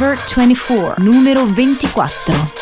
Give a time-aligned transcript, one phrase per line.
[0.00, 2.59] Number 24, numero 24.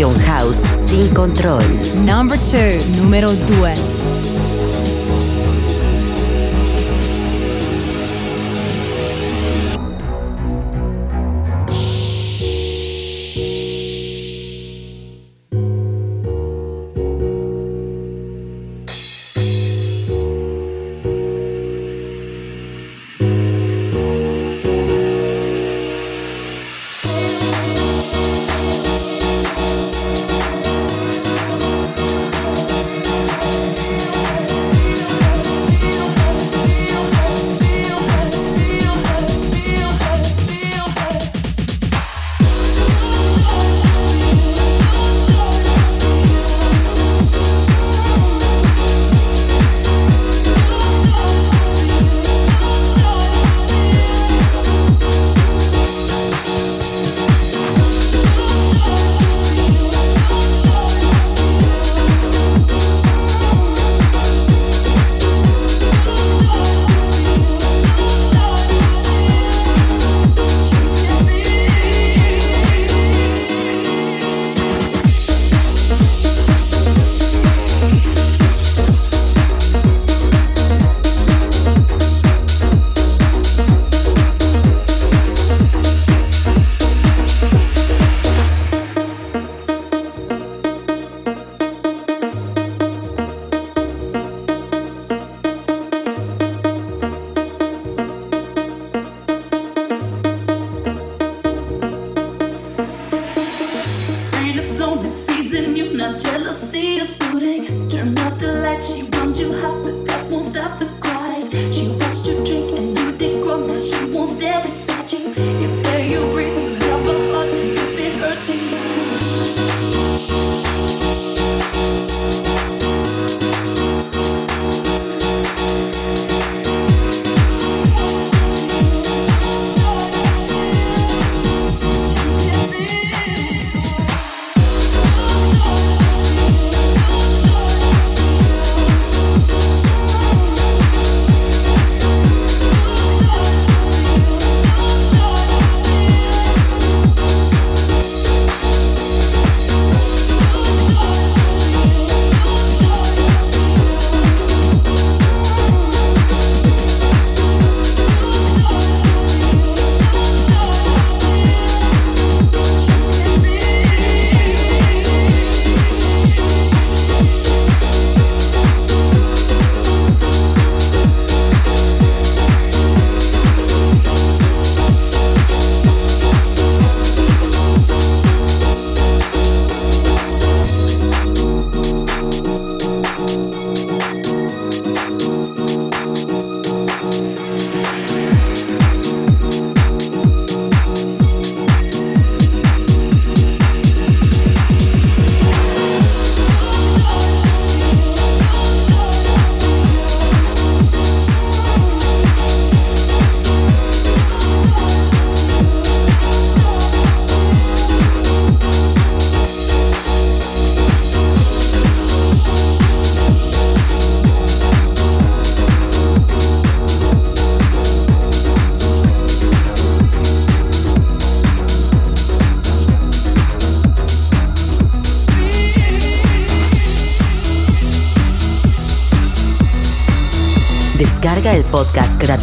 [0.00, 1.62] Clasificación house sin control.
[2.04, 3.89] Number 2, número 2.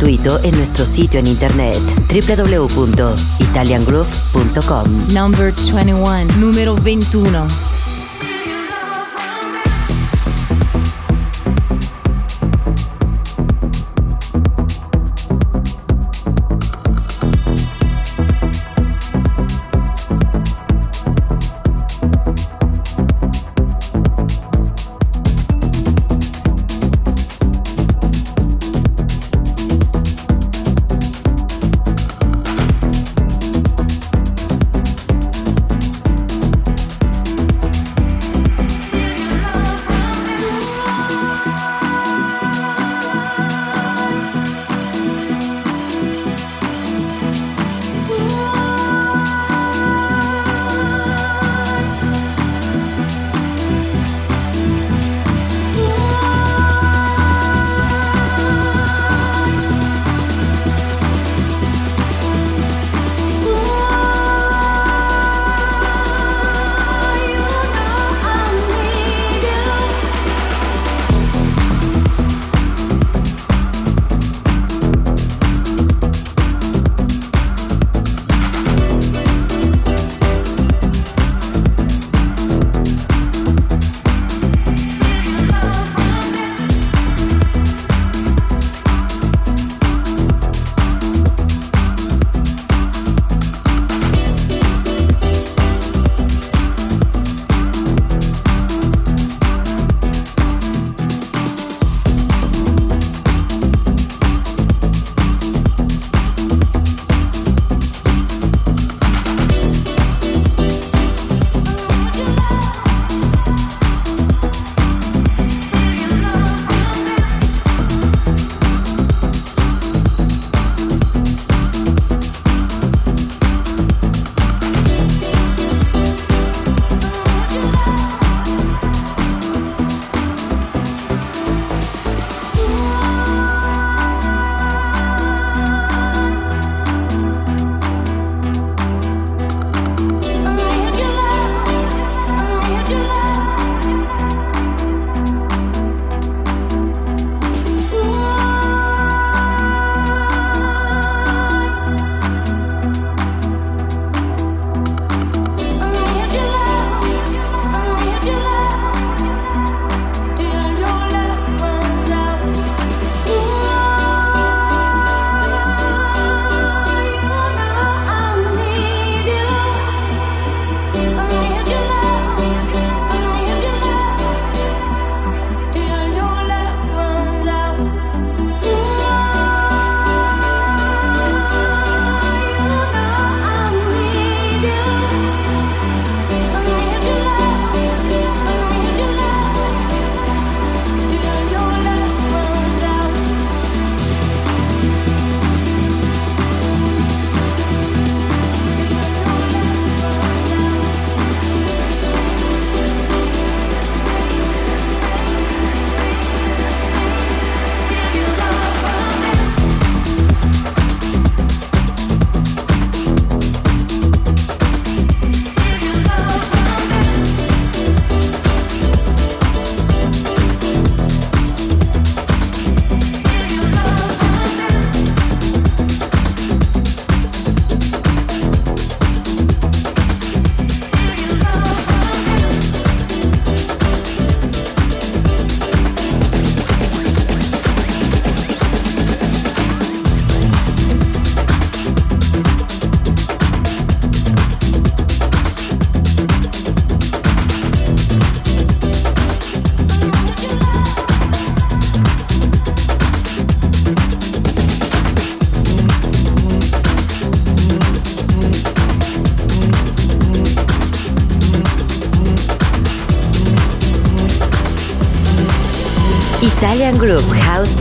[0.07, 5.07] Gratuito en nuestro sitio en internet www.italiangroove.com.
[5.13, 7.45] Number 21, número 21.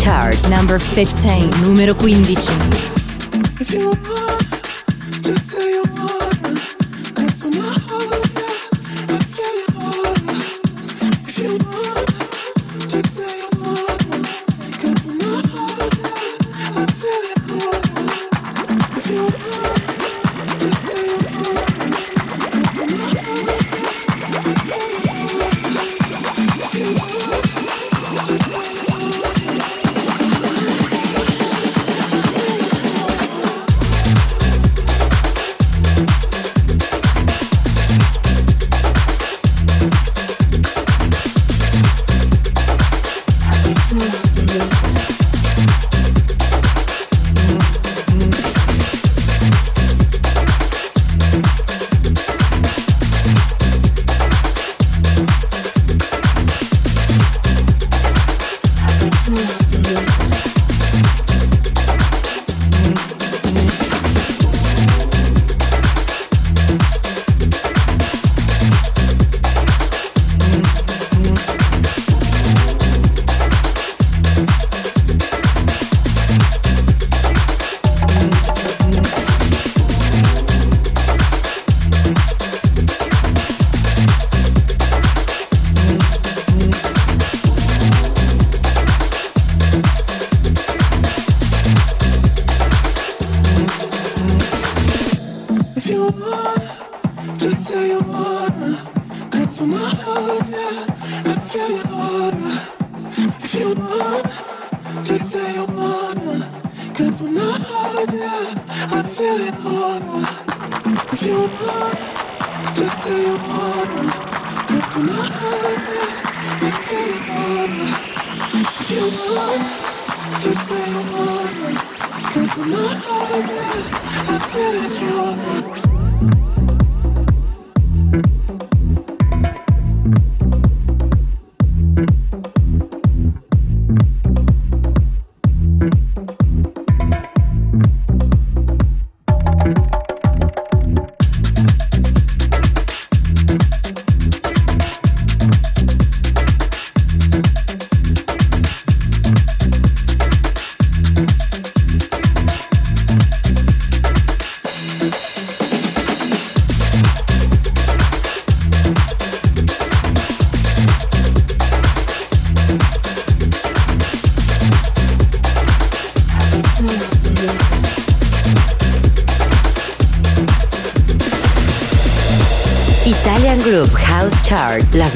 [0.07, 0.41] Chart.
[0.49, 4.06] Number 15, numero 15.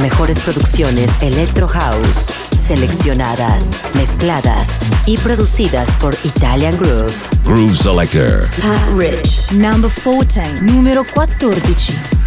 [0.01, 7.13] Las mejores producciones Electro House, seleccionadas, mezcladas y producidas por Italian Groove.
[7.45, 8.49] Groove Selector.
[8.63, 9.53] Pat Rich.
[9.53, 12.20] Number 14, numero 14.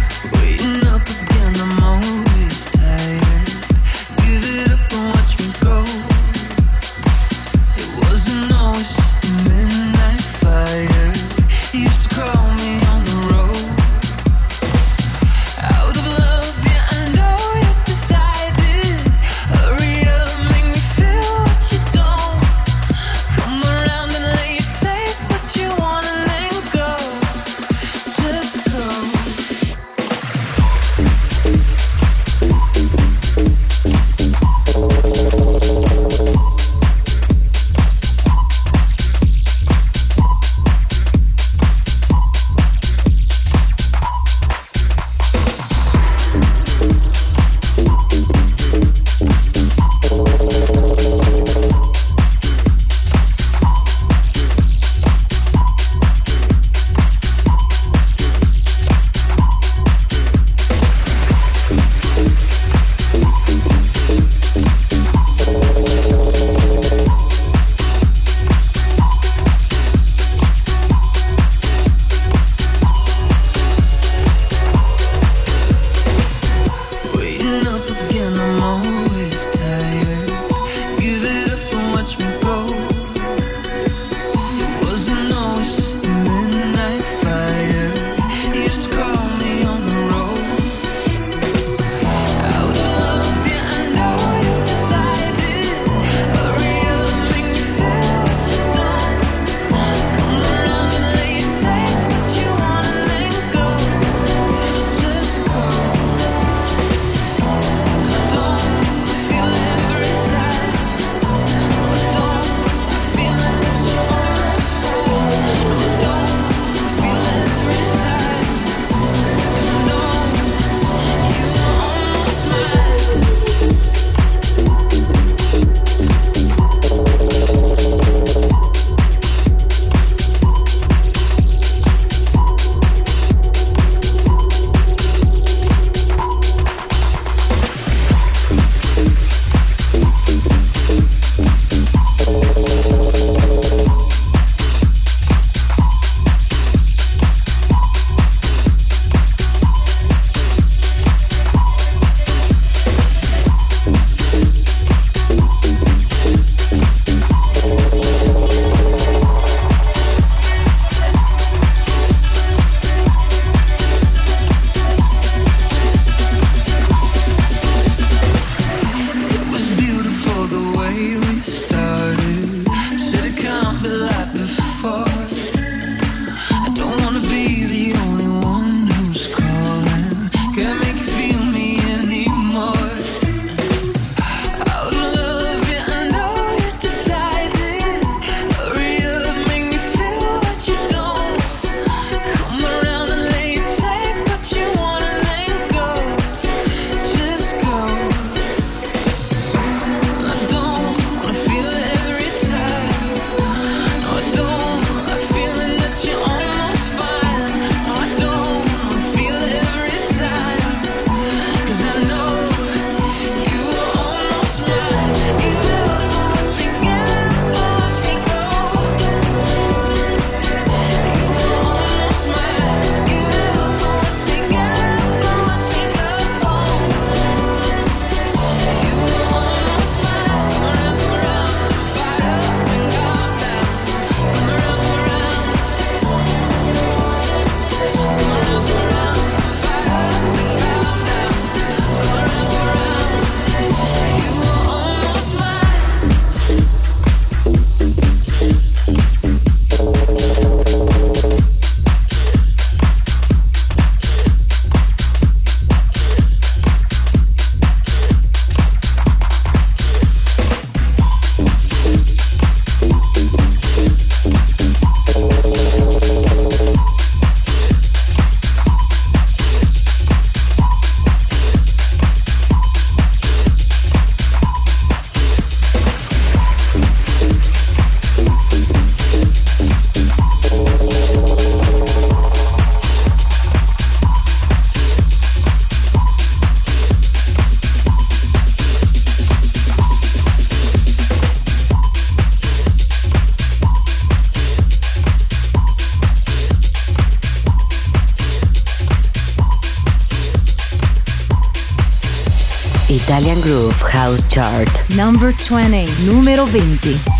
[304.14, 304.68] House Chart.
[304.96, 307.13] Number 20, numero 20.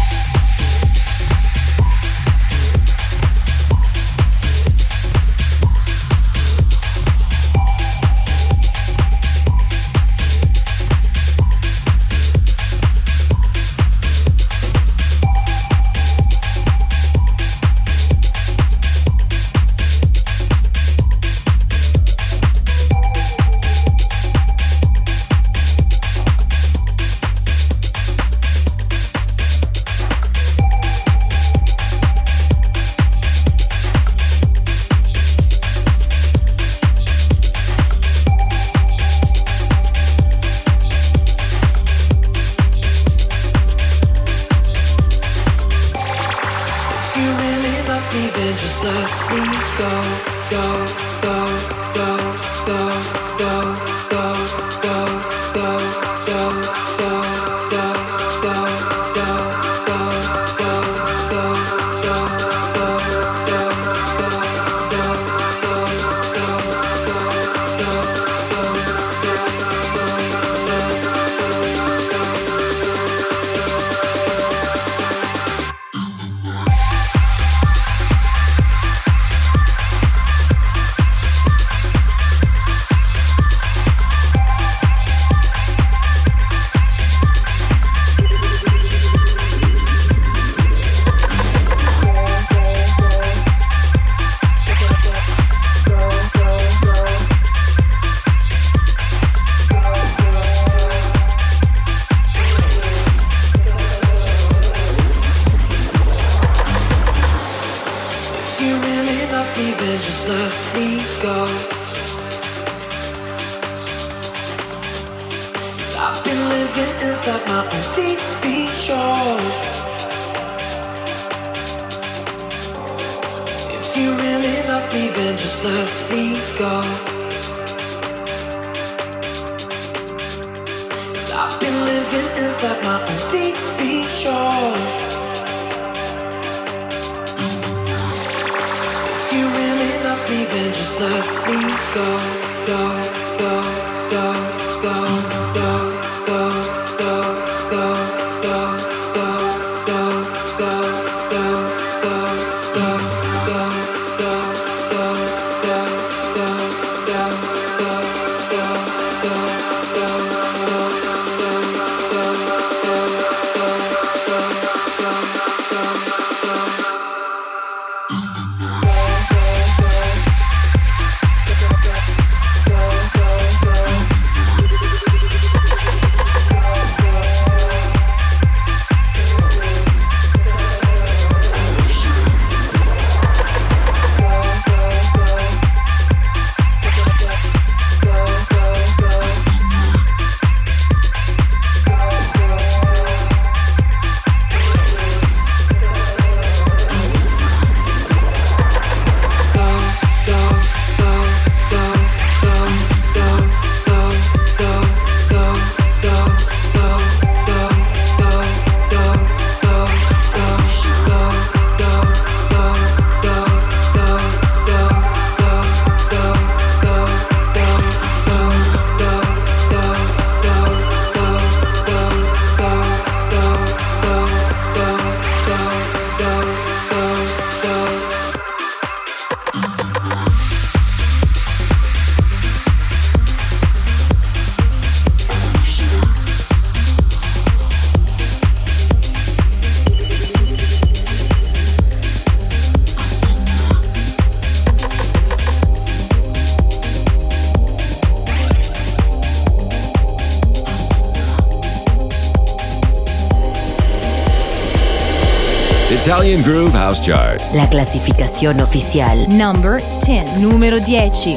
[255.90, 257.38] Italian Groove House Chart.
[257.52, 259.28] La clasificación oficial.
[259.28, 260.38] Number 10.
[260.38, 261.36] Numero 10.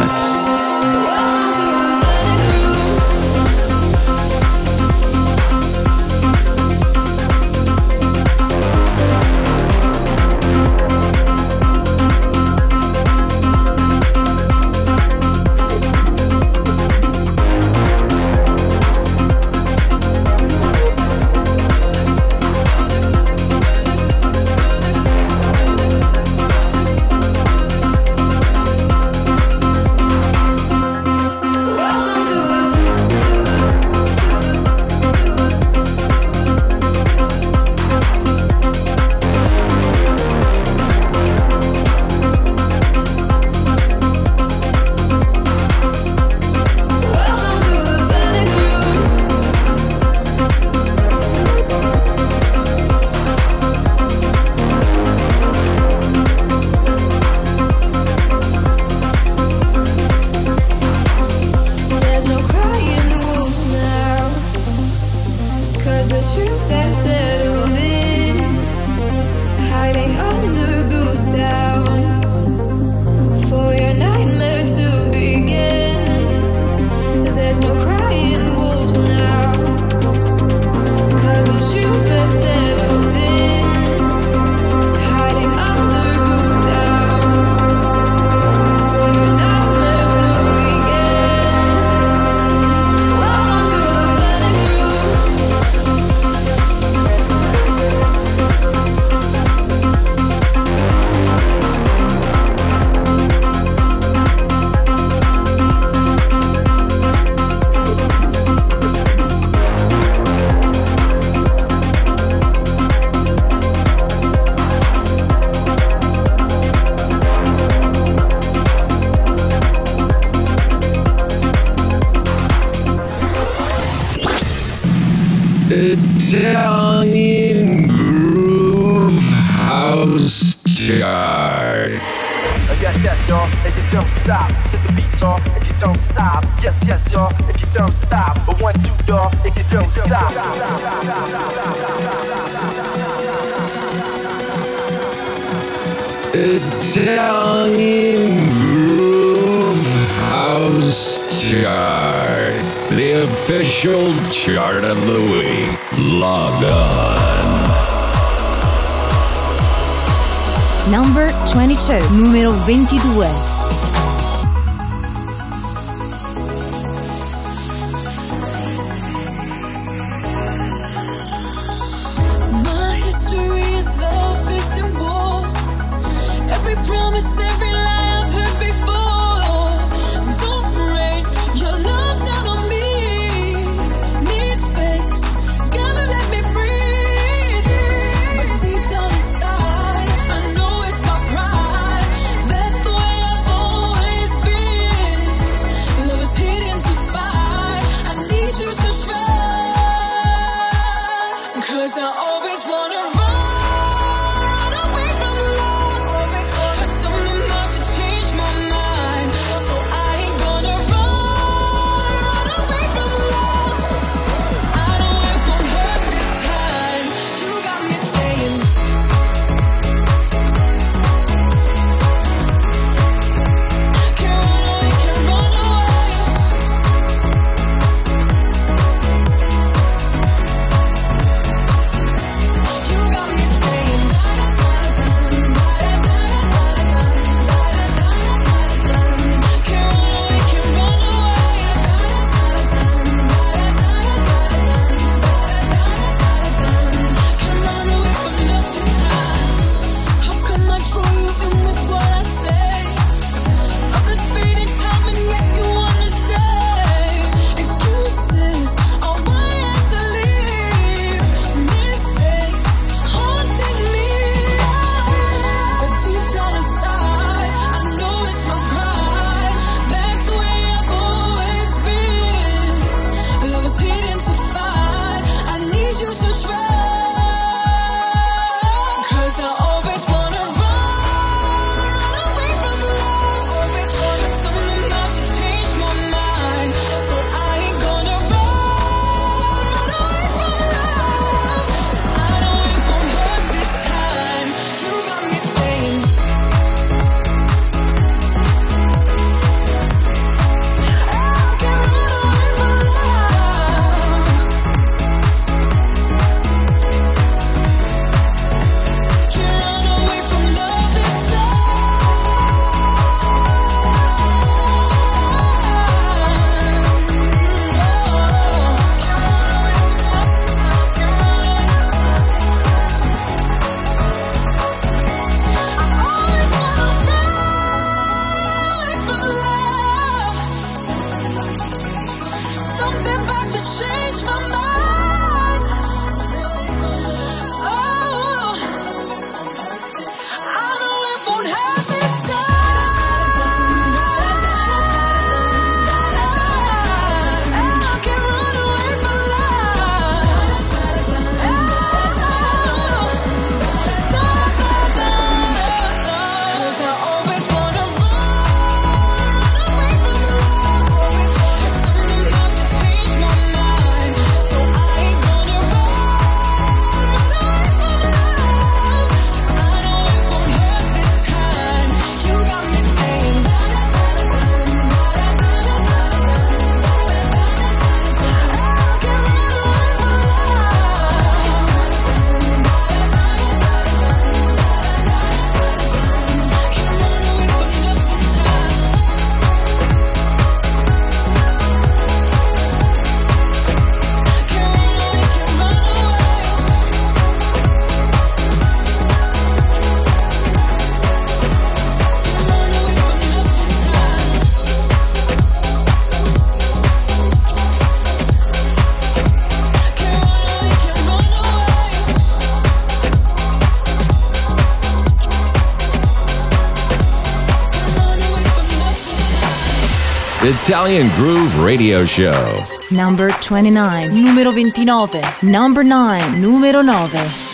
[420.63, 422.63] Italian Groove Radio Show.
[422.91, 425.19] Number 29, numero 29.
[425.41, 427.50] Number 9, numero 9.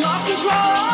[0.00, 0.93] lost control.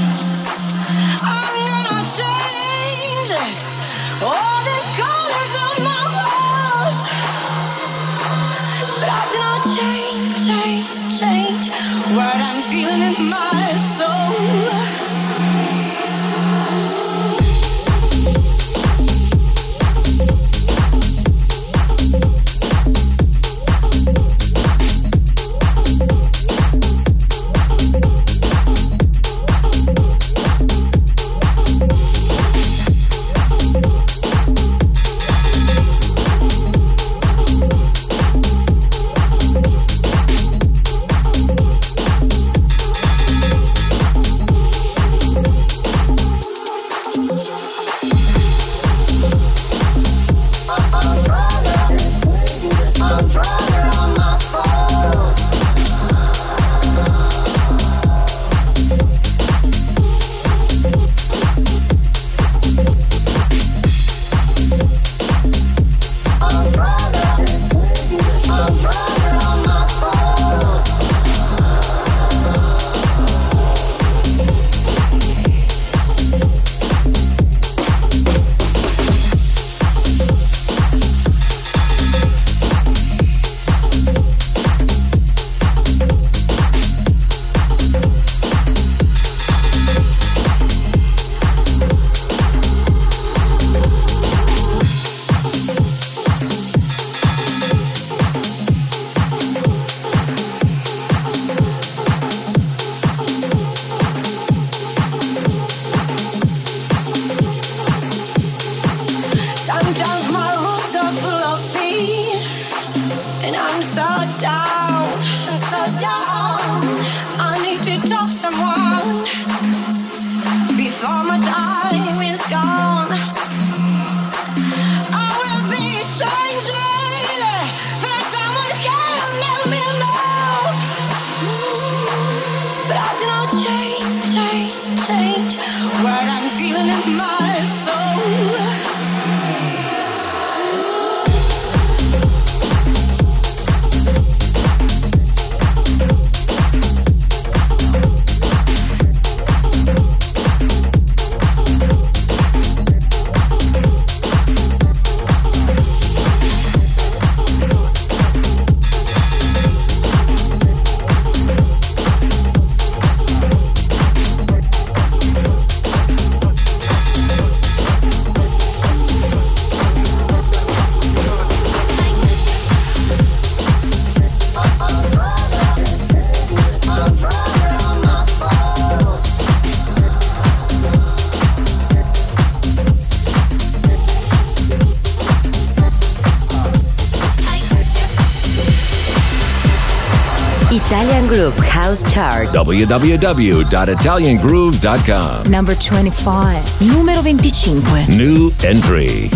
[192.21, 192.53] card.
[192.53, 195.49] www.italiangroove.com.
[195.49, 196.81] Number 25.
[196.81, 198.09] Numero 25.
[198.09, 199.29] New entry.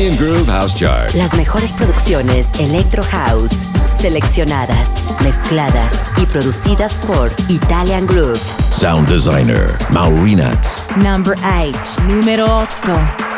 [0.00, 1.12] Italian Groove House Chart.
[1.12, 8.40] Las mejores producciones Electro House, seleccionadas, mezcladas y producidas por Italian Groove.
[8.70, 10.66] Sound designer Maurinat.
[10.96, 12.02] Number 8.
[12.08, 13.29] Numero 8.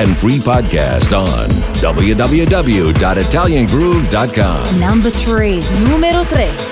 [0.00, 1.50] And free podcast on
[1.82, 4.80] www.italiangroove.com.
[4.80, 5.60] Number 3.
[5.90, 6.69] Numero 3.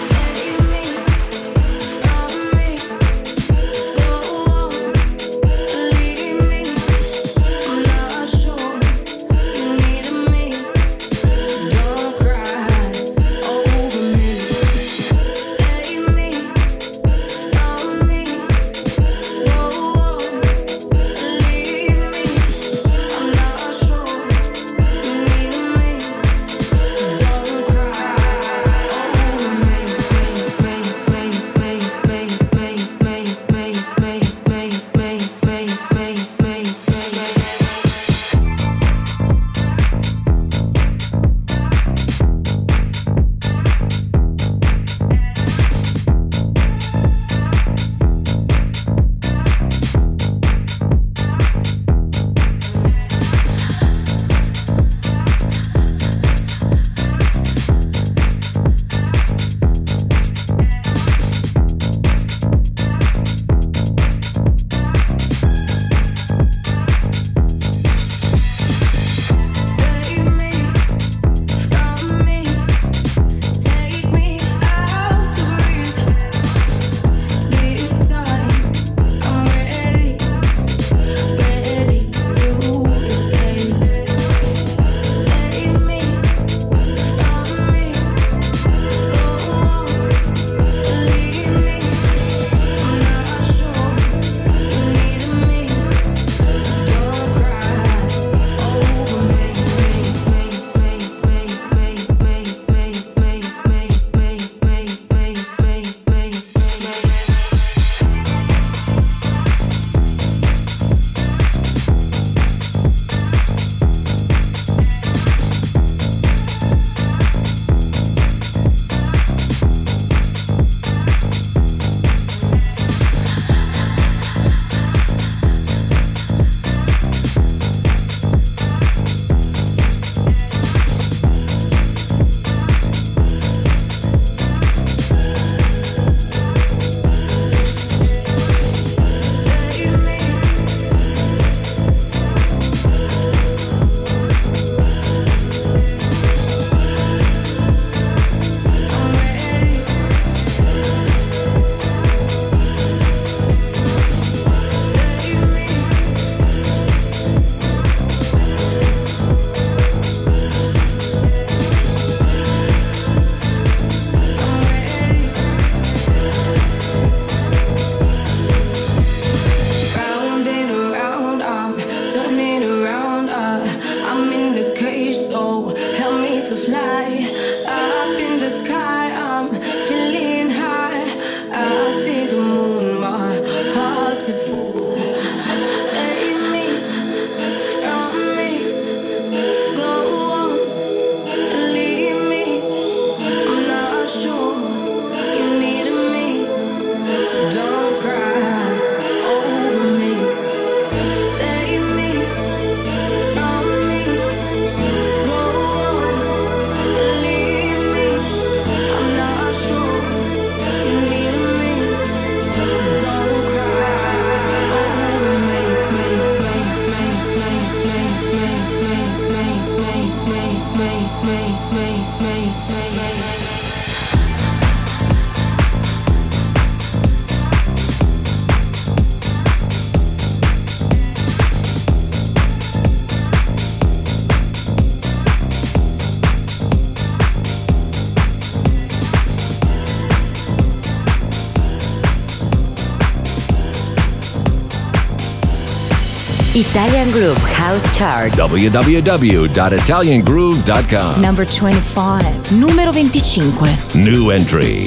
[247.79, 248.33] Windows Chart.
[248.33, 251.22] www.italiangroove.com.
[251.22, 252.53] Number 25.
[252.53, 253.95] Numero 25.
[253.95, 254.87] New entry.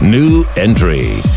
[0.00, 1.31] New entry.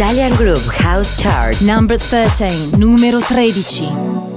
[0.00, 1.60] Italian Groove House Chart.
[1.60, 4.28] Number 13, numero 13.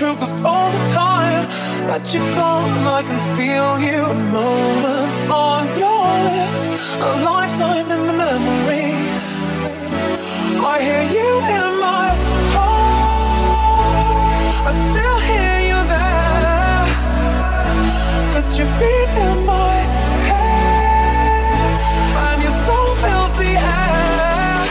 [0.00, 0.28] But
[0.94, 1.09] you're
[1.98, 8.94] gone, I can feel you a moment on your lips, a lifetime in the memory.
[10.62, 12.14] I hear you in my
[12.54, 13.56] heart,
[14.68, 16.86] I still hear you there.
[18.34, 18.94] Could you be
[19.26, 19.74] in my
[20.30, 21.70] head?
[22.26, 24.68] And your soul fills the air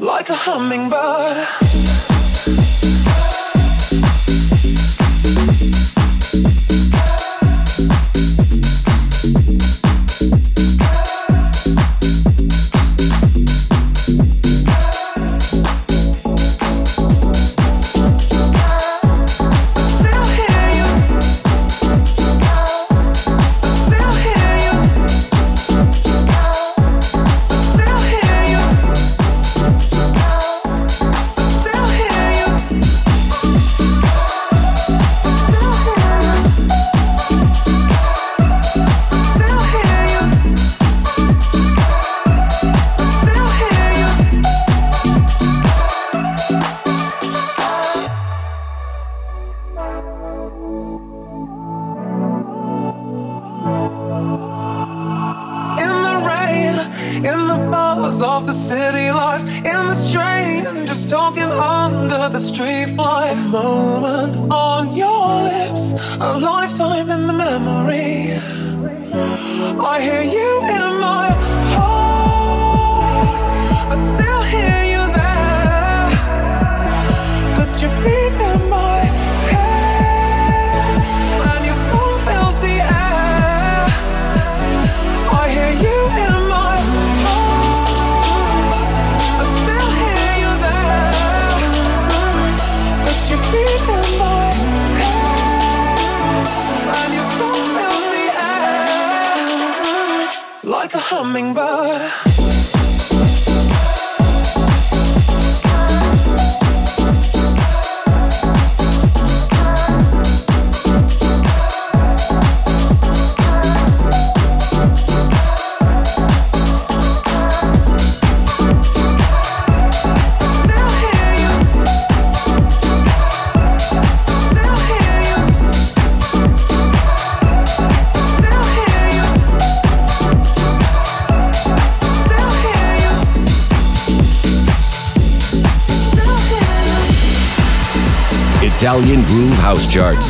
[0.00, 1.63] like a hummingbird.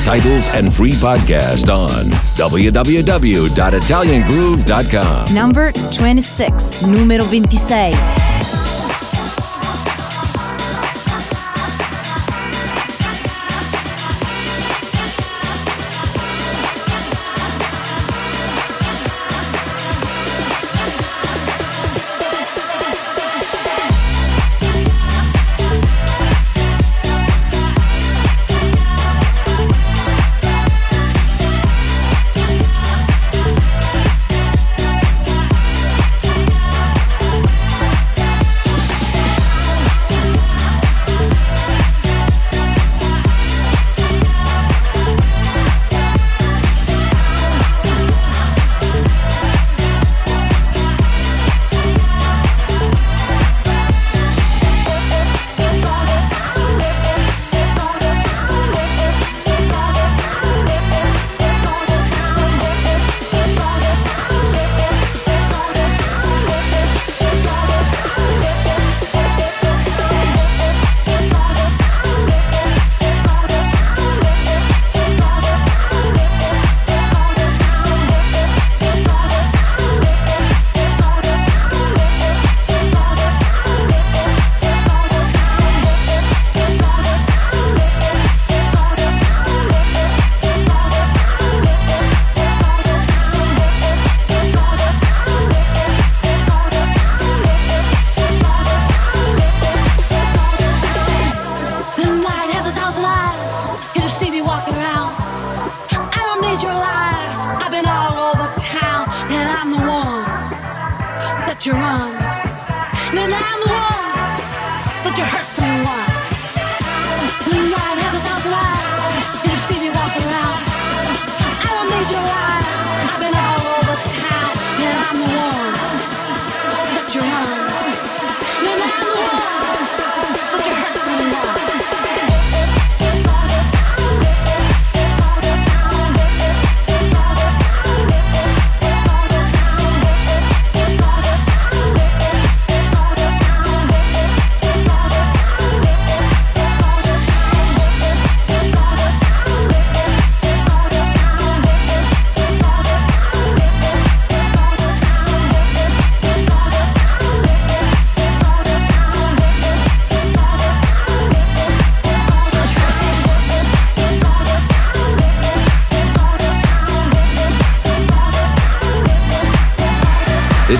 [0.04, 2.06] Titles, and free podcast on
[2.36, 5.34] www.italiangroove.com.
[5.34, 7.96] Number 26, numero 26.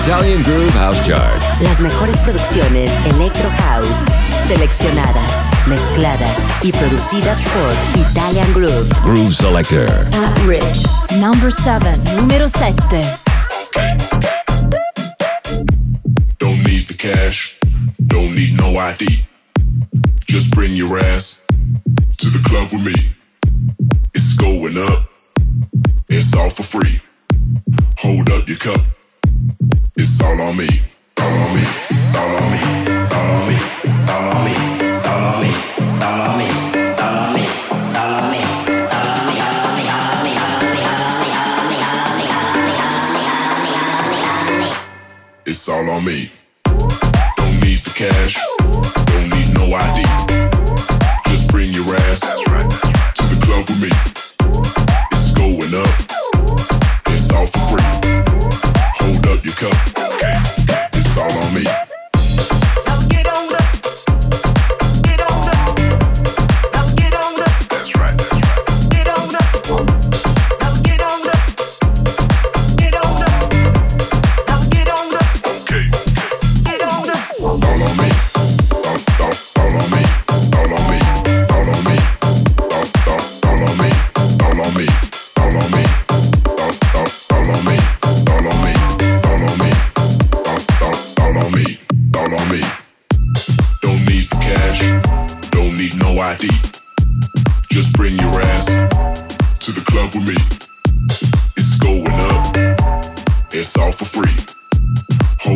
[0.05, 1.41] Italian Groove House Chart.
[1.61, 4.05] Las mejores producciones Electro House,
[4.45, 6.29] seleccionadas, mezcladas
[6.61, 8.87] y producidas por Italian Groove.
[9.03, 9.89] Groove Selector.
[10.45, 10.85] Rich.
[11.19, 11.95] Number 7.
[12.21, 13.24] Número 7.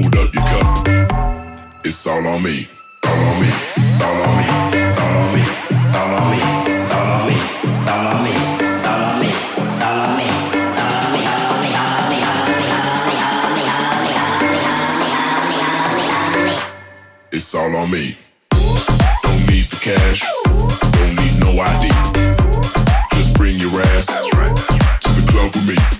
[0.01, 0.65] hold up your cup.
[1.83, 2.67] It's all on me,
[3.05, 3.49] all on me,
[4.01, 4.45] all on me,
[5.01, 5.43] all on me,
[5.97, 6.39] all on me,
[6.95, 7.37] all on me,
[7.83, 8.35] all on me,
[8.85, 9.31] all on me,
[9.81, 10.29] all on me.
[17.31, 18.17] It's all on me.
[18.51, 20.25] Don't need the cash.
[20.95, 21.85] Don't need no ID.
[23.15, 25.98] Just bring your ass to the club with me.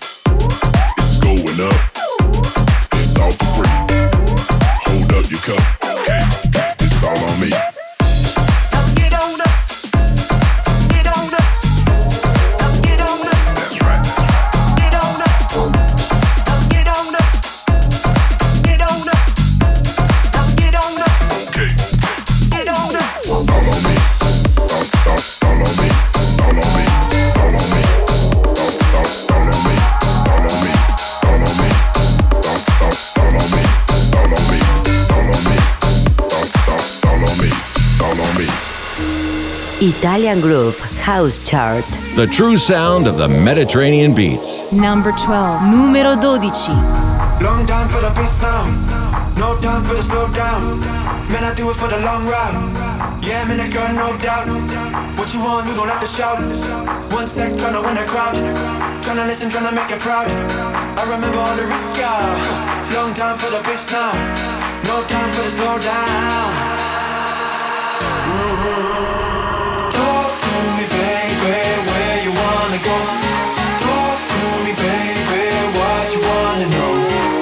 [39.90, 41.84] Italian Groove House Chart.
[42.16, 44.62] The true sound of the Mediterranean beats.
[44.72, 45.66] Number 12.
[45.66, 47.42] Numero 12.
[47.42, 48.70] Long time for the piss now.
[49.36, 50.82] No time for the slow down.
[51.32, 52.54] Man, I do it for the long ride.
[53.26, 54.46] Yeah, man, that girl, no doubt.
[55.18, 56.38] What you want, you don't have to shout.
[57.12, 58.38] One sec, tryna win a crowd.
[59.02, 60.30] Tryna listen, tryna make it proud.
[60.30, 64.14] I remember all the risk Yeah, Long time for the piss now.
[64.86, 66.54] No time for the slow down.
[68.30, 69.29] Mm-hmm
[70.90, 71.60] baby,
[71.90, 72.98] where you wanna go?
[73.86, 75.44] Talk to me, baby,
[75.78, 77.39] what you wanna know?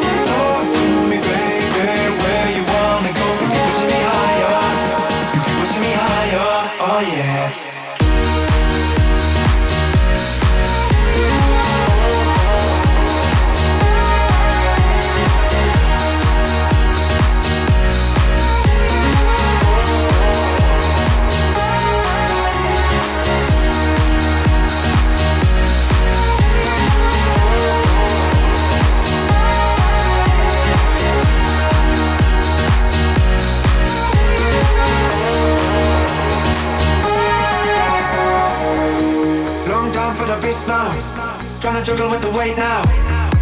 [41.67, 42.79] Trying to juggle with the weight now.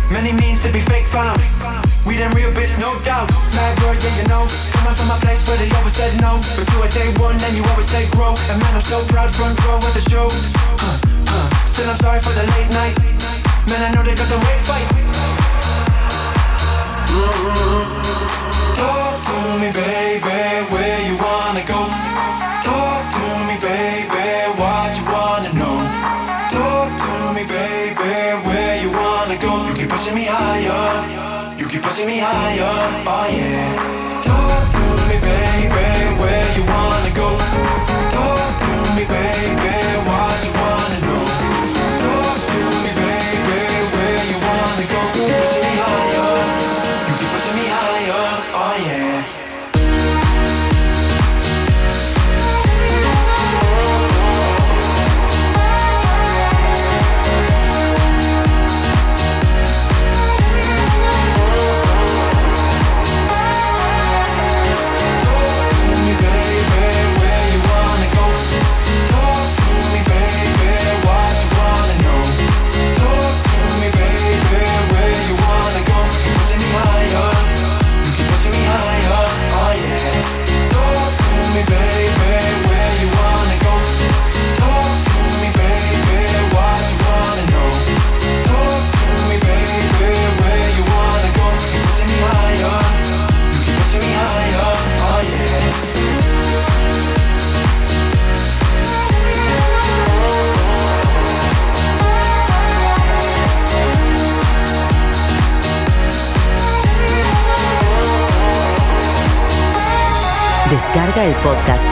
[0.09, 1.37] Many means to be fake found.
[2.09, 3.29] We them real bitch, no doubt.
[3.29, 4.49] Bad boy, yeah, you know.
[4.73, 6.41] Coming from a place where they always said no.
[6.57, 8.33] But you a day one, then you always say grow.
[8.49, 10.25] And man, I'm so proud, front row at the show.
[10.25, 11.69] Huh, huh.
[11.69, 13.13] Still, I'm sorry for the late nights.
[13.69, 15.05] Man, I know they got the weight fights.
[18.73, 21.77] Talk to me, baby, where you wanna go?
[22.65, 25.54] Talk to me, baby, what you wanna
[30.05, 32.61] pushing me higher, you keep pushing me higher,
[33.07, 34.21] oh yeah.
[34.21, 35.73] Talk to me, baby,
[36.21, 37.29] where you wanna go?
[38.13, 39.84] Talk to me, baby,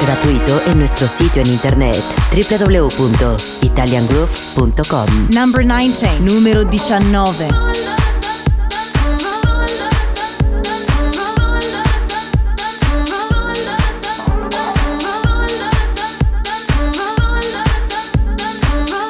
[0.06, 1.98] gratuito en nuestro sitio en internet
[2.34, 5.30] www.italiangroove.com.
[5.30, 7.48] Number 19, numero 19.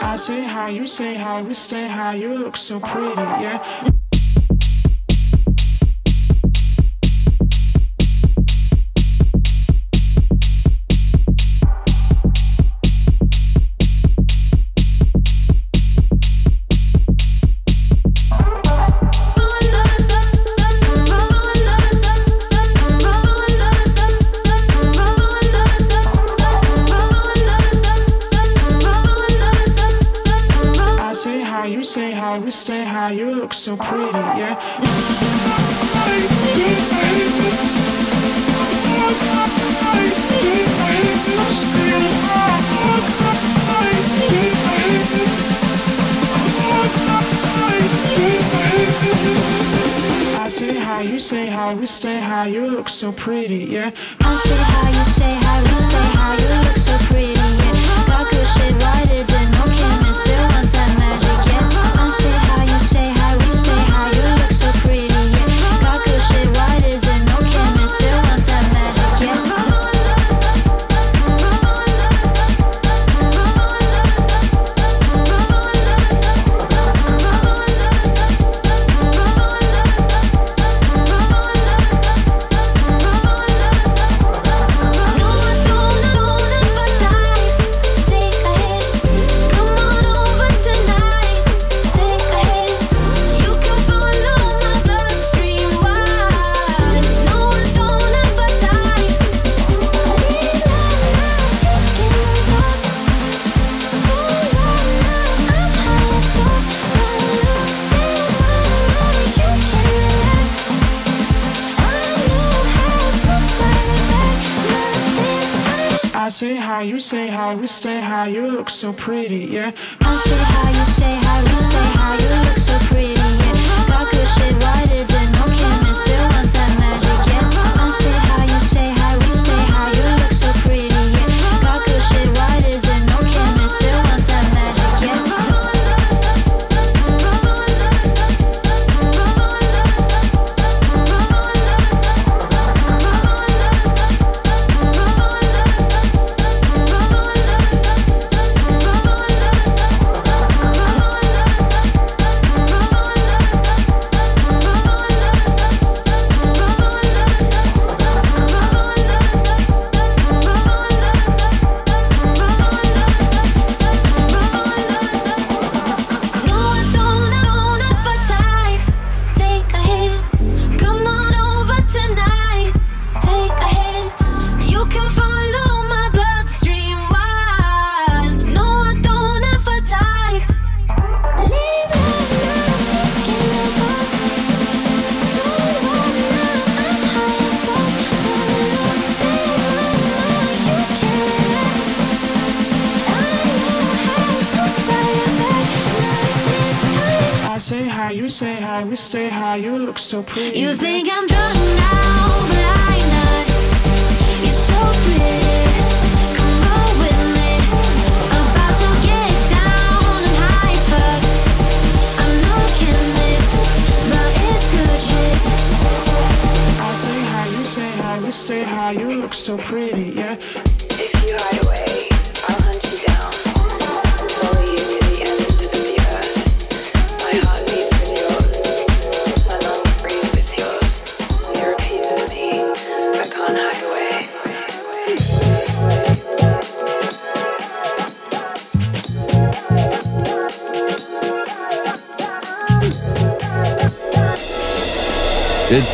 [0.06, 3.60] I say hi, you say hi, we stay high, you look so pretty, yeah.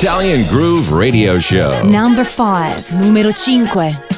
[0.02, 1.84] Italian Groove Radio Show.
[1.84, 3.04] Number 5.
[3.04, 4.09] Numero 5.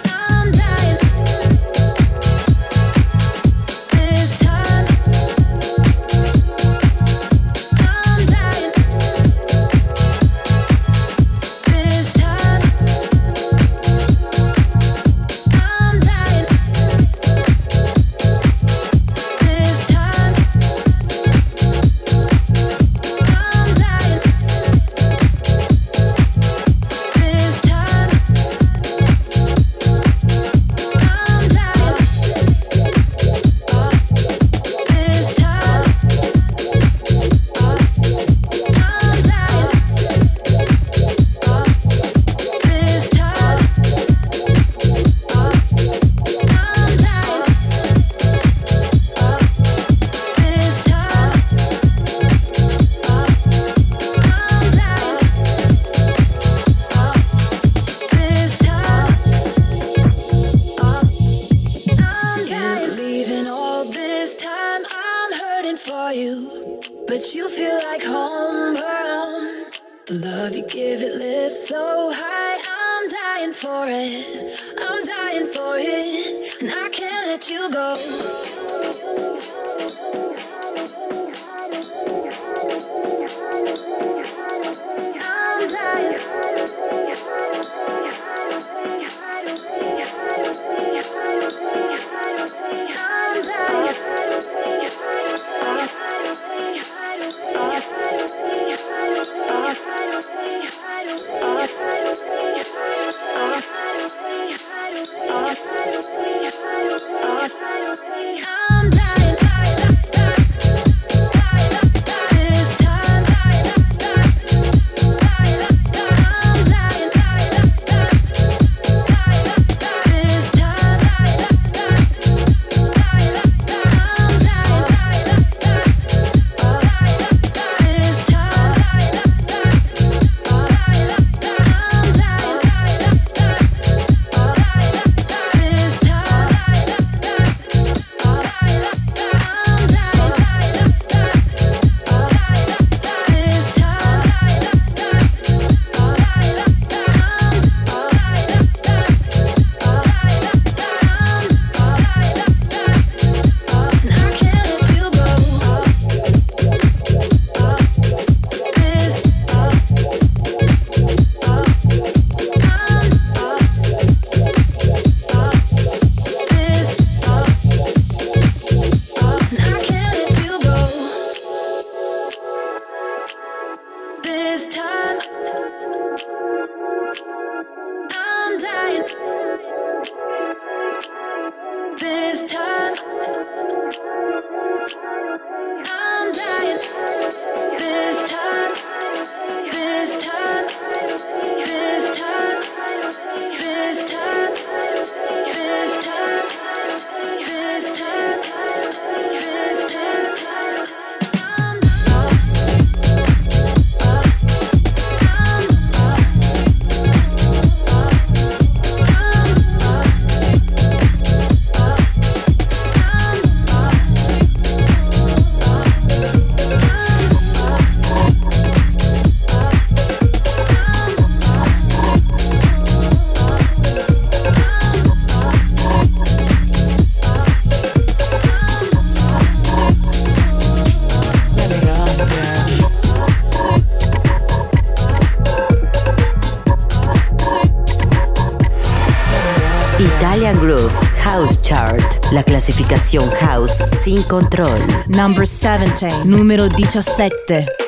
[242.91, 244.77] Habitación House sin control.
[245.07, 246.27] Number 17.
[246.27, 247.80] Numero 17.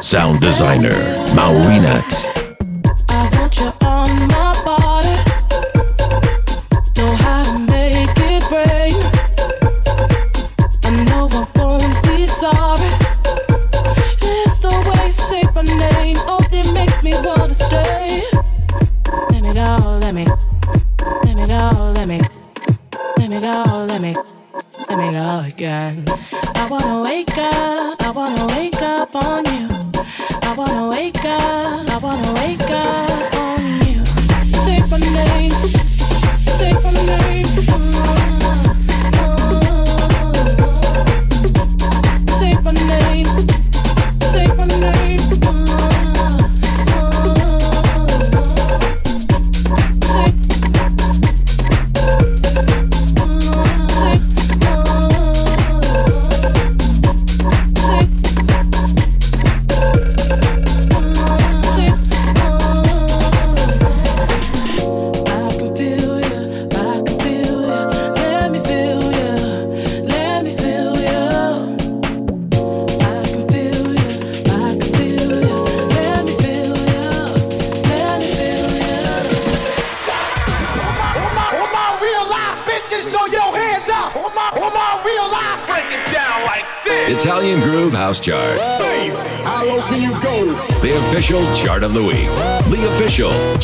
[0.00, 0.96] Sound designer,
[1.34, 2.00] Maurina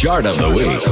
[0.02, 0.82] Chart of the Week.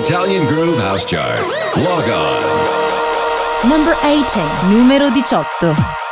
[0.00, 1.40] Italian Groove House Chart.
[1.76, 3.68] Log on.
[3.68, 6.05] Number 18, numero 18.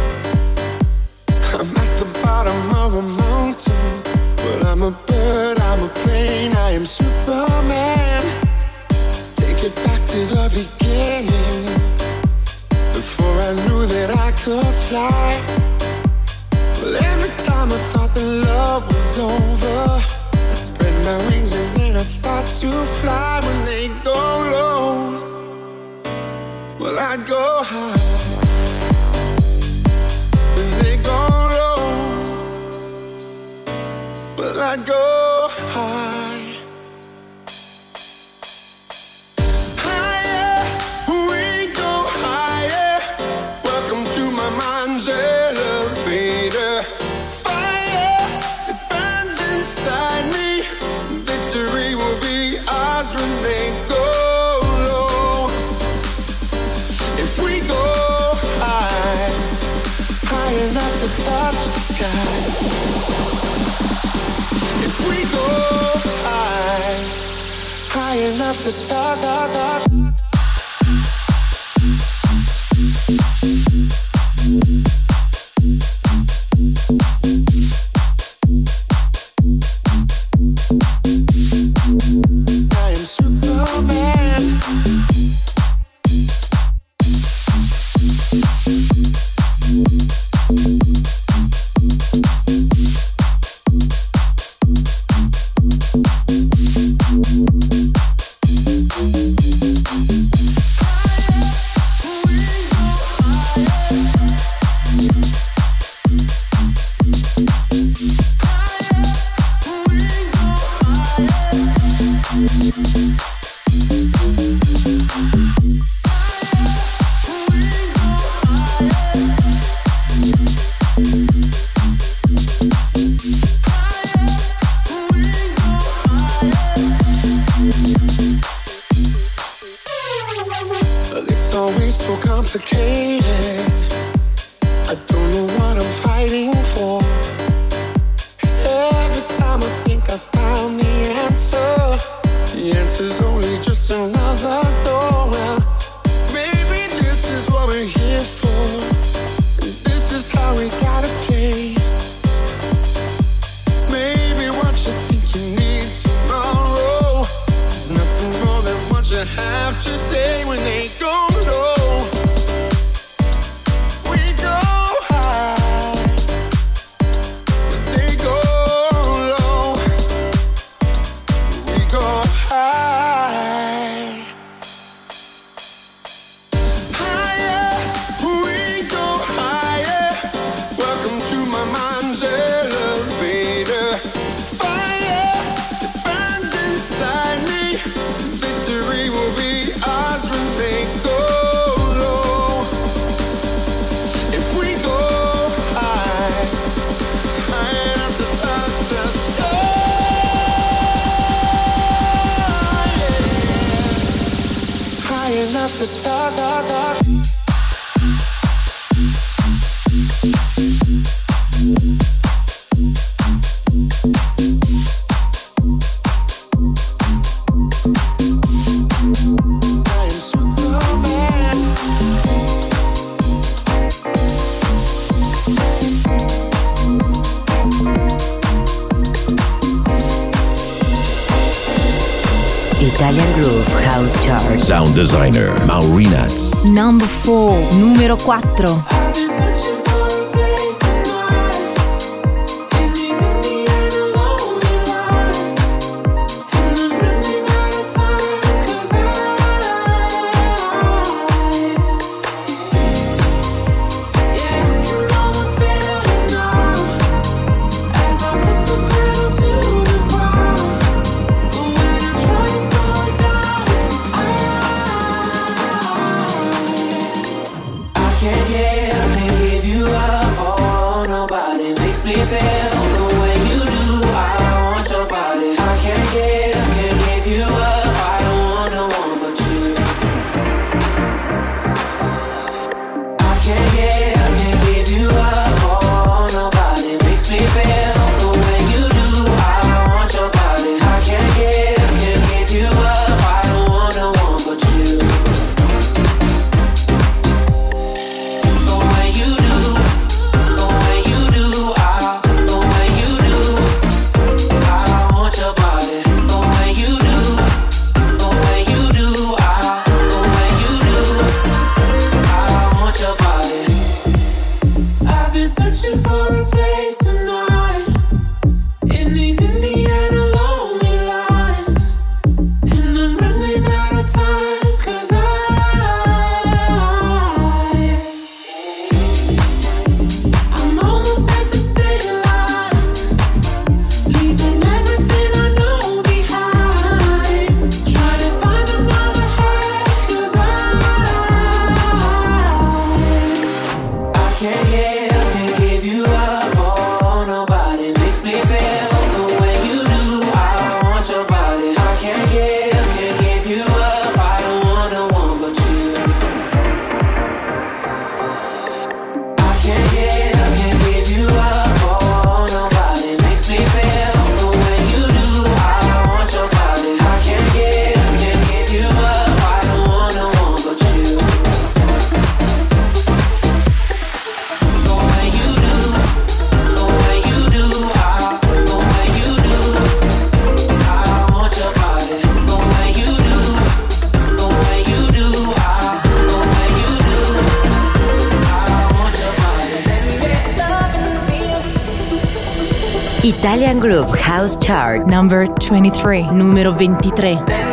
[394.48, 395.06] House Chart.
[395.08, 397.67] Number 23, numero 23.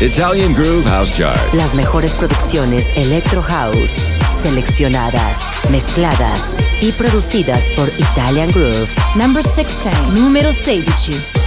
[0.00, 1.52] Italian Groove House Chart.
[1.54, 8.88] Las mejores producciones Electro House, seleccionadas, mezcladas y producidas por Italian Groove.
[9.16, 9.92] Number 16.
[10.14, 11.37] Número 16.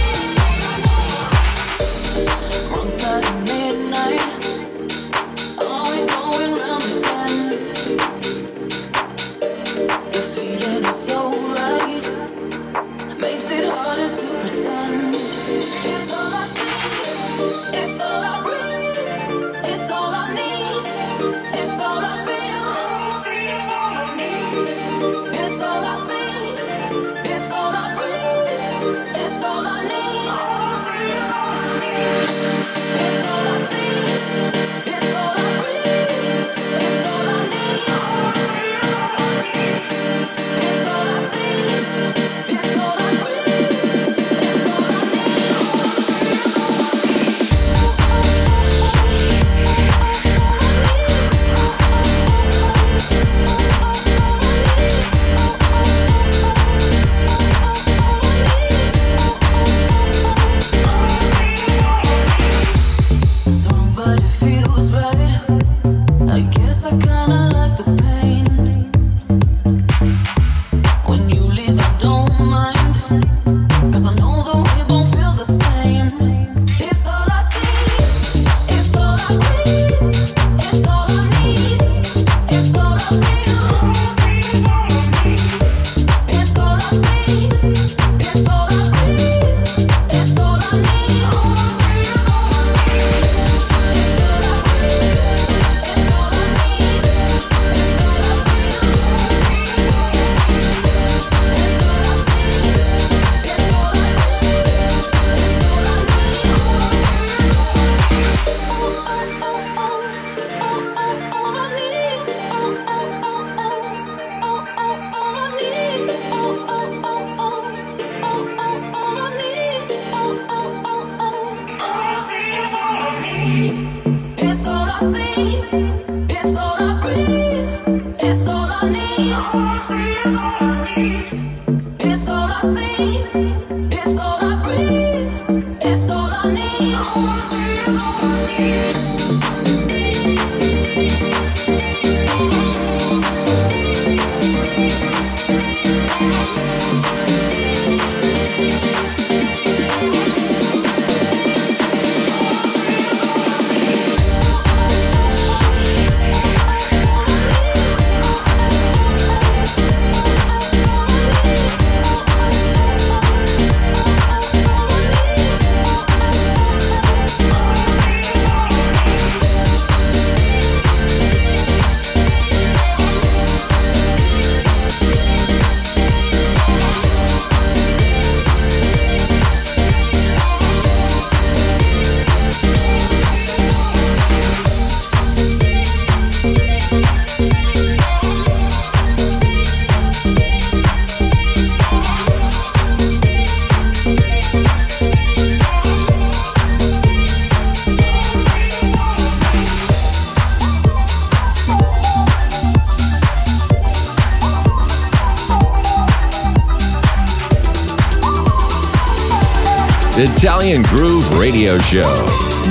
[210.42, 212.02] Italian Groove Radio Show.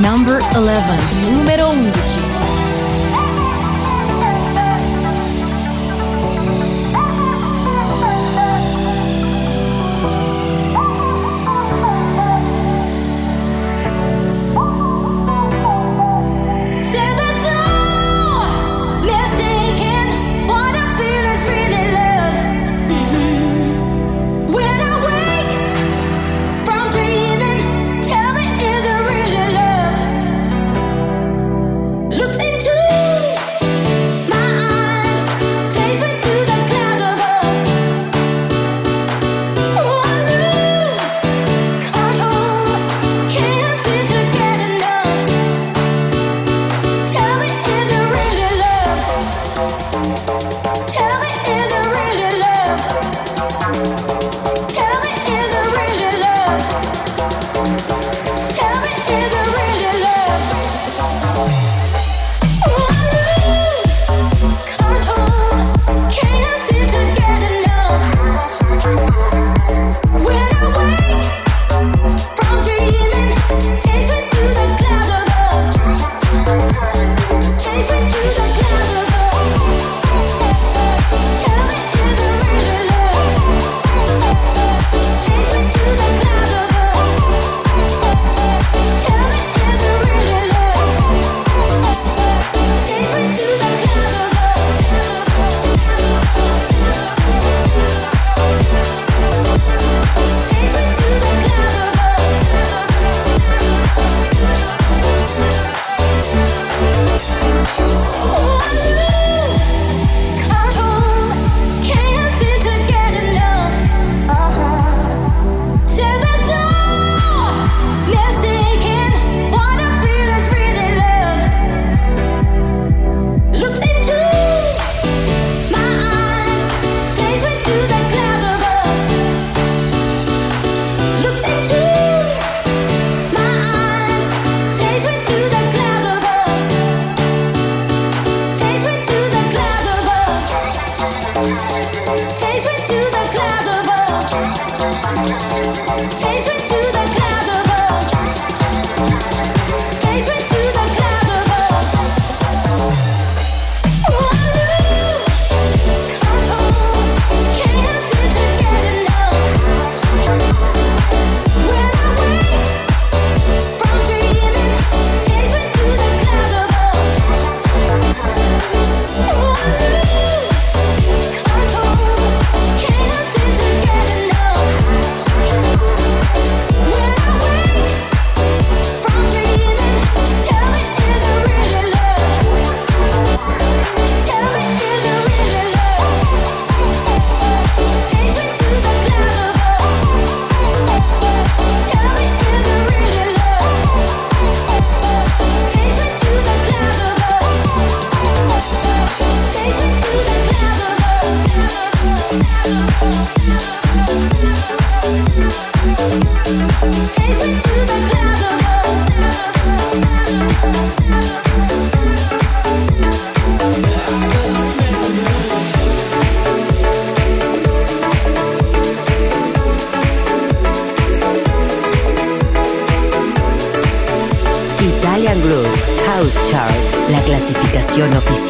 [0.02, 0.58] Number 11.
[0.58, 1.41] Numero 11.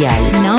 [0.04, 0.51] Oficial.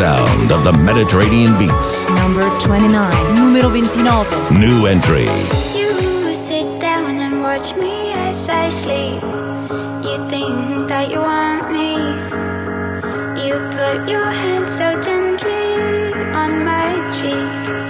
[0.00, 2.08] sound of the Mediterranean beats.
[2.22, 3.34] Number 29.
[3.34, 4.58] Numero 29.
[4.58, 5.28] New entry.
[5.76, 9.20] You sit down and watch me as I sleep.
[10.06, 11.92] You think that you want me.
[13.44, 15.68] You put your hand so gently
[16.32, 17.89] on my cheek.